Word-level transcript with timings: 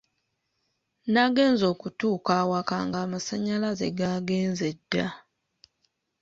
Nagenze 1.13 1.63
okutuuka 1.73 2.31
awaka 2.41 2.75
ng’amasannyalaze 2.87 3.87
gaagenze 3.99 4.69
dda. 4.77 5.07